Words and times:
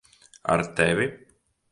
Ar 0.51 0.61
tevi? 0.75 1.07